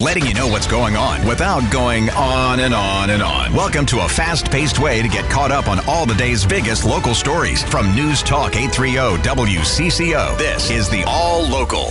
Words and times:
letting 0.00 0.24
you 0.24 0.32
know 0.32 0.48
what's 0.48 0.66
going 0.66 0.96
on 0.96 1.26
without 1.26 1.70
going 1.70 2.08
on 2.10 2.60
and 2.60 2.72
on 2.72 3.10
and 3.10 3.22
on. 3.22 3.52
Welcome 3.52 3.84
to 3.84 4.00
a 4.00 4.08
fast 4.08 4.50
paced 4.50 4.78
way 4.78 5.02
to 5.02 5.08
get 5.08 5.30
caught 5.30 5.52
up 5.52 5.68
on 5.68 5.78
all 5.86 6.06
the 6.06 6.14
day's 6.14 6.46
biggest 6.46 6.86
local 6.86 7.14
stories 7.14 7.62
from 7.62 7.94
News 7.94 8.22
Talk 8.22 8.56
830 8.56 9.22
WCCO. 9.28 10.38
This 10.38 10.70
is 10.70 10.88
the 10.88 11.04
All 11.06 11.46
Local. 11.46 11.90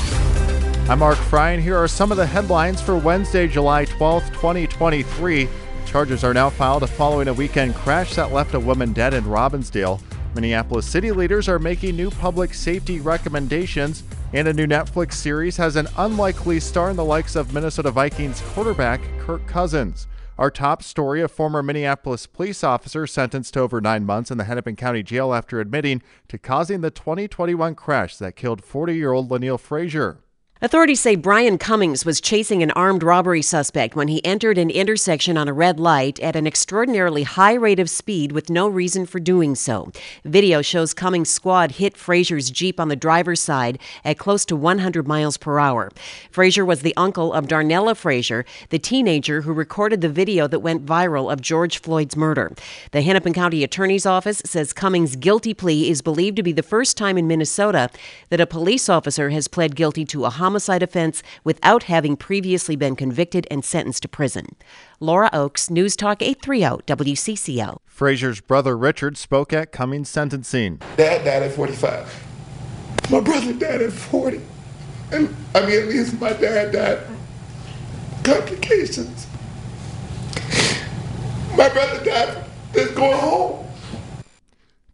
I'm 0.89 0.97
Mark 0.99 1.19
Freie, 1.19 1.53
and 1.53 1.61
here 1.61 1.77
are 1.77 1.87
some 1.87 2.09
of 2.09 2.17
the 2.17 2.25
headlines 2.25 2.81
for 2.81 2.97
Wednesday, 2.97 3.47
July 3.47 3.85
12th, 3.85 4.29
2023. 4.29 5.47
Charges 5.85 6.23
are 6.23 6.33
now 6.33 6.49
filed 6.49 6.89
following 6.89 7.27
a 7.27 7.33
weekend 7.33 7.75
crash 7.75 8.15
that 8.15 8.31
left 8.31 8.55
a 8.55 8.59
woman 8.59 8.91
dead 8.91 9.13
in 9.13 9.25
Robbinsdale. 9.25 10.01
Minneapolis 10.33 10.87
city 10.87 11.11
leaders 11.11 11.47
are 11.47 11.59
making 11.59 11.95
new 11.95 12.09
public 12.09 12.55
safety 12.55 12.99
recommendations, 12.99 14.01
and 14.31 14.47
a 14.47 14.53
new 14.53 14.67
Netflix 14.67 15.13
series 15.13 15.57
has 15.57 15.75
an 15.75 15.87
unlikely 15.97 16.59
star 16.59 16.91
in 16.91 16.95
the 16.95 17.03
likes 17.03 17.35
of 17.35 17.51
Minnesota 17.51 17.89
Vikings 17.89 18.41
quarterback 18.53 19.01
Kirk 19.17 19.47
Cousins. 19.47 20.05
Our 20.37 20.51
top 20.51 20.83
story 20.83 21.21
a 21.21 21.27
former 21.27 21.63
Minneapolis 21.63 22.27
police 22.27 22.63
officer 22.63 23.07
sentenced 23.07 23.55
to 23.55 23.61
over 23.61 23.81
nine 23.81 24.05
months 24.05 24.29
in 24.29 24.37
the 24.37 24.43
Hennepin 24.43 24.75
County 24.75 25.01
Jail 25.01 25.33
after 25.33 25.59
admitting 25.59 26.03
to 26.27 26.37
causing 26.37 26.81
the 26.81 26.91
2021 26.91 27.73
crash 27.73 28.17
that 28.17 28.35
killed 28.35 28.63
40 28.63 28.95
year 28.95 29.11
old 29.11 29.29
Leneal 29.29 29.59
Frazier. 29.59 30.19
Authorities 30.61 30.99
say 30.99 31.15
Brian 31.15 31.57
Cummings 31.57 32.03
was 32.03 32.19
chasing 32.19 32.61
an 32.61 32.71
armed 32.71 33.01
robbery 33.01 33.41
suspect 33.41 33.95
when 33.95 34.09
he 34.09 34.23
entered 34.25 34.57
an 34.57 34.69
intersection 34.69 35.37
on 35.37 35.47
a 35.47 35.53
red 35.53 35.79
light 35.79 36.19
at 36.19 36.35
an 36.35 36.45
extraordinarily 36.45 37.23
high 37.23 37.53
rate 37.53 37.79
of 37.79 37.89
speed 37.89 38.33
with 38.33 38.49
no 38.49 38.67
reason 38.67 39.05
for 39.05 39.21
doing 39.21 39.55
so. 39.55 39.89
Video 40.25 40.61
shows 40.61 40.93
Cummings' 40.93 41.29
squad 41.29 41.71
hit 41.71 41.95
Frazier's 41.95 42.51
Jeep 42.51 42.77
on 42.77 42.89
the 42.89 42.97
driver's 42.97 43.39
side 43.39 43.79
at 44.03 44.17
close 44.17 44.43
to 44.43 44.57
100 44.57 45.07
miles 45.07 45.37
per 45.37 45.59
hour. 45.59 45.93
Frazier 46.29 46.65
was 46.65 46.81
the 46.81 46.93
uncle 46.97 47.31
of 47.31 47.47
Darnella 47.47 47.95
Frazier, 47.95 48.43
the 48.67 48.77
teenager 48.77 49.43
who 49.43 49.53
recorded 49.53 50.01
the 50.01 50.09
video 50.09 50.45
that 50.45 50.59
went 50.59 50.85
viral 50.85 51.31
of 51.31 51.39
George 51.39 51.79
Floyd's 51.79 52.17
murder. 52.17 52.51
The 52.91 53.01
Hennepin 53.01 53.31
County 53.31 53.63
Attorney's 53.63 54.05
Office 54.05 54.41
says 54.43 54.73
Cummings' 54.73 55.15
guilty 55.15 55.53
plea 55.53 55.89
is 55.89 56.01
believed 56.01 56.35
to 56.35 56.43
be 56.43 56.51
the 56.51 56.61
first 56.61 56.97
time 56.97 57.17
in 57.17 57.29
Minnesota 57.29 57.89
that 58.27 58.41
a 58.41 58.45
police 58.45 58.89
officer 58.89 59.29
has 59.29 59.47
pled 59.47 59.77
guilty 59.77 60.03
to 60.03 60.25
a 60.25 60.29
homicide 60.29 60.48
offense 60.55 61.23
without 61.43 61.83
having 61.83 62.15
previously 62.15 62.75
been 62.75 62.95
convicted 62.95 63.47
and 63.49 63.63
sentenced 63.63 64.03
to 64.03 64.07
prison. 64.07 64.45
Laura 64.99 65.29
Oakes, 65.33 65.69
News 65.69 65.95
Talk 65.95 66.21
830 66.21 66.83
WCCO. 66.85 67.79
Frazier's 67.85 68.41
brother 68.41 68.77
Richard 68.77 69.17
spoke 69.17 69.53
at 69.53 69.71
Cummings' 69.71 70.09
sentencing. 70.09 70.81
Dad 70.97 71.25
died 71.25 71.43
at 71.43 71.53
45. 71.53 72.25
My 73.09 73.19
brother 73.19 73.53
died 73.53 73.81
at 73.81 73.91
40. 73.91 74.41
And 75.11 75.35
I 75.55 75.65
mean, 75.65 75.81
at 75.81 75.87
least 75.87 76.19
my 76.19 76.33
dad 76.33 76.71
died 76.71 76.99
complications. 78.23 79.27
My 81.57 81.67
brother 81.69 82.03
died 82.05 82.45
just 82.73 82.95
going 82.95 83.17
home. 83.17 83.65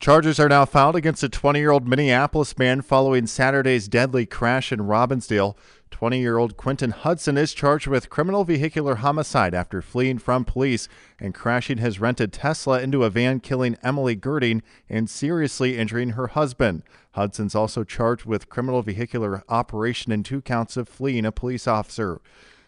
Charges 0.05 0.39
are 0.39 0.47
now 0.47 0.65
filed 0.65 0.95
against 0.95 1.23
a 1.23 1.29
20 1.29 1.57
year 1.57 1.71
old 1.71 1.87
Minneapolis 1.87 2.59
man 2.59 2.83
following 2.83 3.25
Saturday's 3.25 3.87
deadly 3.87 4.27
crash 4.27 4.71
in 4.71 4.81
Robbinsdale. 4.81 5.57
20 5.89 6.19
year 6.19 6.37
old 6.37 6.55
Quentin 6.55 6.91
Hudson 6.91 7.39
is 7.39 7.55
charged 7.55 7.87
with 7.87 8.11
criminal 8.11 8.43
vehicular 8.43 8.97
homicide 8.97 9.55
after 9.55 9.81
fleeing 9.81 10.19
from 10.19 10.45
police 10.45 10.87
and 11.19 11.33
crashing 11.33 11.79
his 11.79 11.99
rented 11.99 12.31
Tesla 12.31 12.83
into 12.83 13.03
a 13.03 13.09
van, 13.09 13.39
killing 13.39 13.77
Emily 13.81 14.13
Girding 14.13 14.61
and 14.87 15.09
seriously 15.09 15.75
injuring 15.75 16.11
her 16.11 16.27
husband. 16.27 16.83
Hudson's 17.13 17.55
also 17.55 17.83
charged 17.83 18.25
with 18.25 18.47
criminal 18.47 18.83
vehicular 18.83 19.43
operation 19.49 20.11
and 20.11 20.23
two 20.23 20.41
counts 20.41 20.77
of 20.77 20.87
fleeing 20.87 21.25
a 21.25 21.31
police 21.31 21.67
officer. 21.67 22.21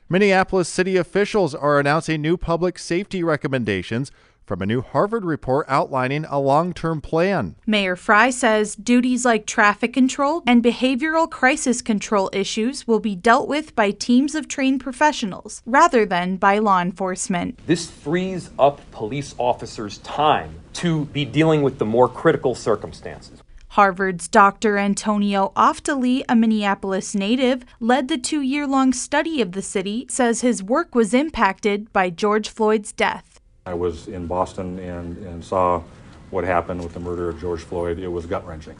Minneapolis 0.09 0.69
city 0.69 0.97
officials 0.97 1.53
are 1.53 1.79
announcing 1.79 2.19
new 2.19 2.35
public 2.35 2.79
safety 2.79 3.21
recommendations 3.21 4.11
from 4.47 4.61
a 4.61 4.65
new 4.65 4.81
Harvard 4.81 5.25
report 5.25 5.65
outlining 5.67 6.25
a 6.25 6.39
long 6.39 6.73
term 6.73 7.01
plan. 7.01 7.55
Mayor 7.67 7.97
Frey 7.97 8.31
says 8.31 8.75
duties 8.75 9.25
like 9.25 9.45
traffic 9.45 9.91
control 9.93 10.41
and 10.47 10.63
behavioral 10.63 11.29
crisis 11.29 11.81
control 11.81 12.29
issues 12.31 12.87
will 12.87 13.01
be 13.01 13.15
dealt 13.15 13.49
with 13.49 13.75
by 13.75 13.91
teams 13.91 14.33
of 14.33 14.47
trained 14.47 14.79
professionals 14.79 15.61
rather 15.65 16.05
than 16.05 16.37
by 16.37 16.57
law 16.57 16.81
enforcement. 16.81 17.59
This 17.67 17.91
frees 17.91 18.49
up 18.57 18.79
police 18.91 19.35
officers' 19.37 19.97
time 19.99 20.55
to 20.73 21.05
be 21.05 21.25
dealing 21.25 21.61
with 21.61 21.77
the 21.77 21.85
more 21.85 22.07
critical 22.07 22.55
circumstances. 22.55 23.43
Harvard's 23.71 24.27
Dr. 24.27 24.77
Antonio 24.77 25.51
Oftelie, 25.55 26.23
a 26.29 26.35
Minneapolis 26.35 27.13
native, 27.13 27.63
led 27.79 28.07
the 28.07 28.17
two 28.17 28.41
year 28.41 28.65
long 28.65 28.93
study 28.93 29.41
of 29.41 29.51
the 29.51 29.61
city, 29.61 30.05
says 30.09 30.41
his 30.41 30.63
work 30.63 30.95
was 30.95 31.13
impacted 31.13 31.91
by 31.91 32.09
George 32.09 32.49
Floyd's 32.49 32.91
death. 32.91 33.26
I 33.67 33.73
was 33.73 34.07
in 34.07 34.27
Boston 34.27 34.79
and, 34.79 35.17
and 35.25 35.43
saw 35.43 35.83
what 36.29 36.45
happened 36.45 36.81
with 36.81 36.93
the 36.93 37.01
murder 37.01 37.27
of 37.27 37.41
George 37.41 37.59
Floyd. 37.59 37.99
It 37.99 38.07
was 38.07 38.25
gut 38.25 38.47
wrenching. 38.47 38.77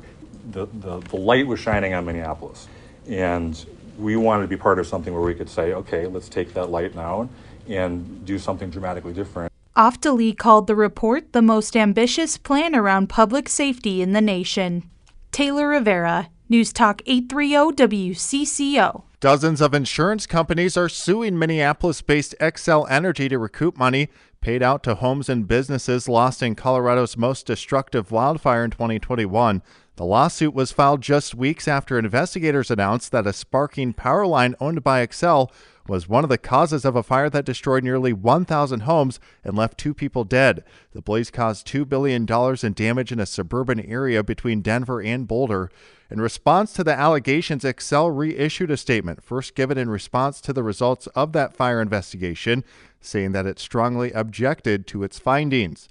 The, 0.52 0.66
the, 0.66 1.00
the 1.00 1.18
light 1.18 1.46
was 1.46 1.60
shining 1.60 1.94
on 1.94 2.06
Minneapolis. 2.06 2.70
And 3.06 3.66
we 3.98 4.16
wanted 4.16 4.44
to 4.44 4.48
be 4.48 4.56
part 4.56 4.80
of 4.80 4.88
something 4.88 5.14
where 5.14 5.22
we 5.22 5.36
could 5.36 5.50
say, 5.50 5.74
okay, 5.74 6.08
let's 6.08 6.30
take 6.30 6.54
that 6.54 6.70
light 6.70 6.96
now 6.96 7.28
and 7.68 8.26
do 8.26 8.40
something 8.40 8.70
dramatically 8.70 9.12
different. 9.12 9.52
Oftelie 9.76 10.38
called 10.38 10.68
the 10.68 10.76
report 10.76 11.34
the 11.34 11.42
most 11.42 11.76
ambitious 11.76 12.38
plan 12.38 12.74
around 12.74 13.08
public 13.10 13.50
safety 13.50 14.02
in 14.02 14.14
the 14.14 14.22
nation. 14.22 14.90
Taylor 15.34 15.68
Rivera, 15.68 16.30
News 16.48 16.72
Talk 16.72 17.02
830 17.06 17.76
WCCO. 17.76 19.04
Dozens 19.20 19.62
of 19.62 19.74
insurance 19.74 20.28
companies 20.28 20.78
are 20.78 20.88
suing 20.88 21.40
Minneapolis 21.40 22.04
based 22.04 22.36
Xcel 22.40 22.86
Energy 22.88 23.28
to 23.30 23.40
recoup 23.40 23.76
money 23.76 24.10
paid 24.42 24.62
out 24.62 24.84
to 24.84 24.94
homes 24.94 25.28
and 25.28 25.48
businesses 25.48 26.08
lost 26.08 26.44
in 26.44 26.54
Colorado's 26.54 27.18
most 27.18 27.48
destructive 27.48 28.12
wildfire 28.12 28.64
in 28.64 28.70
2021. 28.70 29.64
The 29.98 30.06
lawsuit 30.06 30.54
was 30.54 30.72
filed 30.72 31.02
just 31.02 31.34
weeks 31.34 31.68
after 31.68 31.98
investigators 31.98 32.70
announced 32.70 33.12
that 33.12 33.26
a 33.26 33.34
sparking 33.34 33.94
power 33.94 34.28
line 34.28 34.54
owned 34.60 34.84
by 34.84 35.06
Xcel 35.06 35.50
was 35.88 36.08
one 36.08 36.24
of 36.24 36.30
the 36.30 36.38
causes 36.38 36.86
of 36.86 36.96
a 36.96 37.02
fire 37.02 37.32
that 37.32 37.46
destroyed 37.46 37.84
nearly 37.84 38.14
1,000 38.14 38.82
homes 38.82 39.20
and 39.44 39.58
left 39.58 39.80
two 39.80 39.96
people 39.96 40.24
dead. 40.24 40.64
The 40.92 41.02
blaze 41.02 41.32
caused 41.32 41.68
$2 41.68 41.90
billion 41.90 42.28
in 42.30 42.74
damage 42.74 43.12
in 43.12 43.20
a 43.20 43.26
suburban 43.26 43.80
area 43.80 44.24
between 44.24 44.62
Denver 44.62 45.02
and 45.02 45.28
Boulder. 45.28 45.72
In 46.12 46.22
response 46.22 46.74
to 46.74 46.84
the 46.84 46.94
allegations, 46.94 47.64
Xcel 47.64 48.16
reissued 48.16 48.70
a 48.70 48.78
statement, 48.78 49.24
first 49.24 49.56
given 49.56 49.80
in 49.80 49.90
response 49.90 50.42
to 50.42 50.54
the 50.54 50.62
results 50.62 51.08
of 51.08 51.34
that 51.34 51.56
fire 51.56 51.82
investigation, 51.82 52.64
saying 53.02 53.32
that 53.32 53.48
it 53.48 53.58
strongly 53.58 54.12
objected 54.12 54.86
to 54.88 55.02
its 55.02 55.18
findings. 55.18 55.90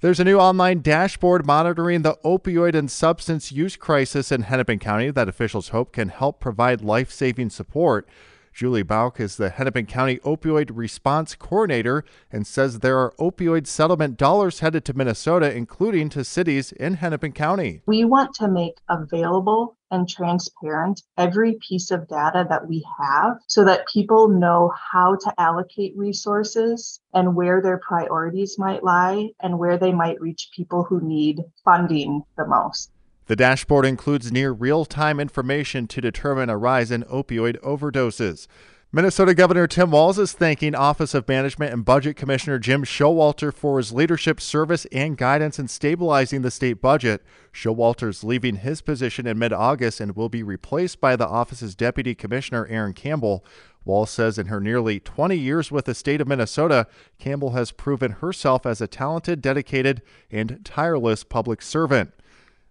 There's 0.00 0.20
a 0.20 0.24
new 0.24 0.38
online 0.38 0.82
dashboard 0.82 1.46
monitoring 1.46 2.02
the 2.02 2.18
opioid 2.22 2.74
and 2.74 2.90
substance 2.90 3.50
use 3.50 3.76
crisis 3.76 4.30
in 4.30 4.42
Hennepin 4.42 4.78
County 4.78 5.10
that 5.10 5.26
officials 5.26 5.70
hope 5.70 5.92
can 5.92 6.10
help 6.10 6.38
provide 6.38 6.82
life 6.82 7.10
saving 7.10 7.48
support. 7.48 8.06
Julie 8.52 8.82
Bauk 8.82 9.18
is 9.18 9.36
the 9.36 9.48
Hennepin 9.48 9.86
County 9.86 10.18
Opioid 10.18 10.70
Response 10.74 11.34
Coordinator 11.34 12.04
and 12.30 12.46
says 12.46 12.80
there 12.80 12.98
are 12.98 13.14
opioid 13.18 13.66
settlement 13.66 14.18
dollars 14.18 14.60
headed 14.60 14.84
to 14.84 14.94
Minnesota, 14.94 15.54
including 15.54 16.10
to 16.10 16.24
cities 16.24 16.72
in 16.72 16.94
Hennepin 16.94 17.32
County. 17.32 17.80
We 17.86 18.04
want 18.04 18.34
to 18.34 18.48
make 18.48 18.78
available 18.90 19.75
and 19.90 20.08
transparent 20.08 21.02
every 21.16 21.58
piece 21.68 21.90
of 21.90 22.08
data 22.08 22.46
that 22.48 22.66
we 22.66 22.84
have 23.00 23.38
so 23.46 23.64
that 23.64 23.86
people 23.92 24.28
know 24.28 24.72
how 24.92 25.16
to 25.16 25.32
allocate 25.38 25.96
resources 25.96 27.00
and 27.14 27.34
where 27.34 27.62
their 27.62 27.78
priorities 27.78 28.56
might 28.58 28.82
lie 28.82 29.28
and 29.40 29.58
where 29.58 29.78
they 29.78 29.92
might 29.92 30.20
reach 30.20 30.50
people 30.54 30.84
who 30.84 31.00
need 31.00 31.40
funding 31.64 32.22
the 32.36 32.46
most. 32.46 32.90
The 33.26 33.36
dashboard 33.36 33.84
includes 33.84 34.30
near 34.30 34.52
real 34.52 34.84
time 34.84 35.18
information 35.18 35.88
to 35.88 36.00
determine 36.00 36.48
a 36.48 36.56
rise 36.56 36.92
in 36.92 37.02
opioid 37.04 37.58
overdoses. 37.60 38.46
Minnesota 38.96 39.34
Governor 39.34 39.66
Tim 39.66 39.90
Walz 39.90 40.18
is 40.18 40.32
thanking 40.32 40.74
Office 40.74 41.12
of 41.12 41.28
Management 41.28 41.70
and 41.70 41.84
Budget 41.84 42.16
Commissioner 42.16 42.58
Jim 42.58 42.82
Showalter 42.82 43.52
for 43.52 43.76
his 43.76 43.92
leadership, 43.92 44.40
service, 44.40 44.86
and 44.86 45.18
guidance 45.18 45.58
in 45.58 45.68
stabilizing 45.68 46.40
the 46.40 46.50
state 46.50 46.80
budget. 46.80 47.22
Showalter 47.52 48.08
is 48.08 48.24
leaving 48.24 48.56
his 48.56 48.80
position 48.80 49.26
in 49.26 49.38
mid 49.38 49.52
August 49.52 50.00
and 50.00 50.16
will 50.16 50.30
be 50.30 50.42
replaced 50.42 50.98
by 50.98 51.14
the 51.14 51.28
office's 51.28 51.74
Deputy 51.74 52.14
Commissioner 52.14 52.66
Erin 52.68 52.94
Campbell. 52.94 53.44
Walz 53.84 54.08
says 54.08 54.38
in 54.38 54.46
her 54.46 54.60
nearly 54.60 54.98
20 54.98 55.36
years 55.36 55.70
with 55.70 55.84
the 55.84 55.94
state 55.94 56.22
of 56.22 56.28
Minnesota, 56.28 56.86
Campbell 57.18 57.50
has 57.50 57.72
proven 57.72 58.12
herself 58.12 58.64
as 58.64 58.80
a 58.80 58.86
talented, 58.86 59.42
dedicated, 59.42 60.00
and 60.30 60.64
tireless 60.64 61.22
public 61.22 61.60
servant. 61.60 62.14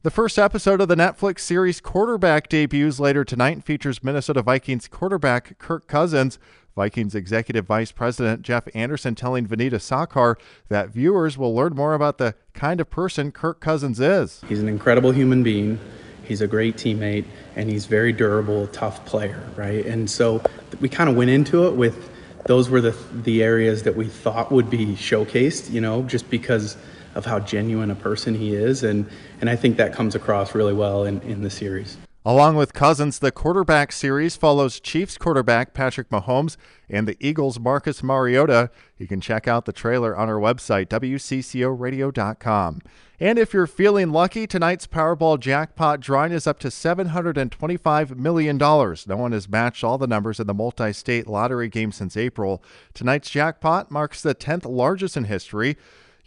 The 0.05 0.11
first 0.11 0.37
episode 0.37 0.81
of 0.81 0.87
the 0.87 0.95
Netflix 0.95 1.39
series 1.39 1.81
Quarterback 1.81 2.47
debuts 2.47 2.99
later 2.99 3.25
tonight 3.25 3.53
and 3.53 3.65
features 3.65 4.03
Minnesota 4.03 4.43
Vikings 4.43 4.87
quarterback 4.87 5.57
Kirk 5.57 5.87
Cousins. 5.87 6.37
Vikings 6.75 7.15
Executive 7.15 7.65
Vice 7.65 7.91
President 7.91 8.43
Jeff 8.43 8.67
Anderson 8.75 9.15
telling 9.15 9.47
Vineeta 9.47 9.79
Sawkar 9.81 10.35
that 10.69 10.89
viewers 10.89 11.39
will 11.39 11.55
learn 11.55 11.73
more 11.73 11.95
about 11.95 12.19
the 12.19 12.35
kind 12.53 12.79
of 12.79 12.91
person 12.91 13.31
Kirk 13.31 13.59
Cousins 13.59 13.99
is. 13.99 14.43
He's 14.47 14.61
an 14.61 14.69
incredible 14.69 15.09
human 15.09 15.41
being. 15.41 15.79
He's 16.23 16.41
a 16.41 16.47
great 16.47 16.75
teammate 16.75 17.25
and 17.55 17.67
he's 17.67 17.87
very 17.87 18.13
durable, 18.13 18.67
tough 18.67 19.03
player, 19.07 19.43
right? 19.55 19.83
And 19.87 20.07
so 20.07 20.39
we 20.81 20.87
kind 20.87 21.09
of 21.09 21.15
went 21.15 21.31
into 21.31 21.65
it 21.65 21.73
with 21.73 22.11
those 22.45 22.69
were 22.69 22.79
the 22.79 22.95
the 23.11 23.41
areas 23.41 23.81
that 23.81 23.95
we 23.95 24.05
thought 24.05 24.51
would 24.51 24.69
be 24.69 24.85
showcased, 24.93 25.71
you 25.71 25.81
know, 25.81 26.03
just 26.03 26.29
because 26.29 26.77
of 27.15 27.25
how 27.25 27.39
genuine 27.39 27.89
a 27.89 27.95
person 27.95 28.35
he 28.35 28.53
is 28.53 28.83
and 28.83 29.09
and 29.41 29.49
I 29.49 29.55
think 29.55 29.77
that 29.77 29.93
comes 29.93 30.15
across 30.15 30.53
really 30.53 30.73
well 30.73 31.05
in, 31.05 31.21
in 31.21 31.41
the 31.41 31.49
series. 31.49 31.97
Along 32.27 32.55
with 32.55 32.73
Cousins, 32.73 33.19
the 33.19 33.31
quarterback 33.31 33.91
series 33.91 34.35
follows 34.35 34.79
Chiefs 34.79 35.15
quarterback 35.15 35.75
Patrick 35.75 36.09
Mahomes 36.09 36.57
and 36.89 37.07
the 37.07 37.15
Eagles' 37.19 37.59
Marcus 37.59 38.01
Mariota. 38.01 38.71
You 38.97 39.05
can 39.05 39.21
check 39.21 39.47
out 39.47 39.65
the 39.65 39.71
trailer 39.71 40.17
on 40.17 40.27
our 40.27 40.39
website, 40.39 40.87
WCCORadio.com. 40.87 42.81
And 43.19 43.37
if 43.37 43.53
you're 43.53 43.67
feeling 43.67 44.11
lucky, 44.11 44.47
tonight's 44.47 44.87
Powerball 44.87 45.39
jackpot 45.39 45.99
drawing 45.99 46.31
is 46.31 46.47
up 46.47 46.57
to 46.61 46.69
$725 46.69 48.17
million. 48.17 48.57
No 48.57 49.17
one 49.17 49.31
has 49.31 49.47
matched 49.47 49.83
all 49.83 49.99
the 49.99 50.07
numbers 50.07 50.39
in 50.39 50.47
the 50.47 50.53
multi 50.55 50.93
state 50.93 51.27
lottery 51.27 51.69
game 51.69 51.91
since 51.91 52.17
April. 52.17 52.63
Tonight's 52.95 53.29
jackpot 53.29 53.91
marks 53.91 54.23
the 54.23 54.33
10th 54.33 54.65
largest 54.65 55.15
in 55.15 55.25
history. 55.25 55.77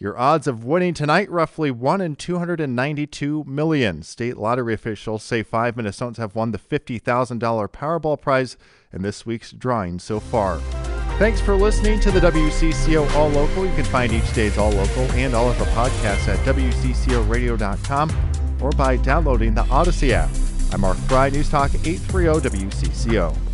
Your 0.00 0.16
odds 0.16 0.46
of 0.46 0.64
winning 0.64 0.94
tonight 0.94 1.28
roughly 1.28 1.72
1 1.72 2.00
in 2.00 2.14
292 2.14 3.42
million. 3.48 4.04
State 4.04 4.36
lottery 4.36 4.72
officials 4.72 5.24
say 5.24 5.42
5 5.42 5.74
Minnesotans 5.74 6.18
have 6.18 6.36
won 6.36 6.52
the 6.52 6.58
$50,000 6.58 7.68
Powerball 7.68 8.20
prize 8.20 8.56
in 8.92 9.02
this 9.02 9.26
week's 9.26 9.50
drawing 9.50 9.98
so 9.98 10.20
far. 10.20 10.60
Thanks 11.18 11.40
for 11.40 11.56
listening 11.56 11.98
to 11.98 12.12
the 12.12 12.20
WCCO 12.20 13.12
All 13.16 13.28
Local. 13.30 13.66
You 13.66 13.74
can 13.74 13.86
find 13.86 14.12
each 14.12 14.32
day's 14.34 14.56
All 14.56 14.70
Local 14.70 15.02
and 15.12 15.34
all 15.34 15.50
of 15.50 15.58
the 15.58 15.64
podcasts 15.64 16.28
at 16.28 16.38
WCCORadio.com 16.46 18.56
or 18.60 18.70
by 18.70 18.98
downloading 18.98 19.52
the 19.52 19.62
Odyssey 19.62 20.14
app. 20.14 20.30
I'm 20.72 20.82
Mark 20.82 20.96
Freie, 21.08 21.32
News 21.32 21.50
Talk 21.50 21.74
830 21.74 22.68
WCCO. 22.68 23.47